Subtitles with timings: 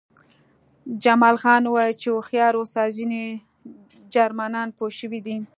[1.03, 3.23] جمال خان وویل چې هوښیار اوسه ځینې
[4.13, 5.37] جرمنان پوه شوي دي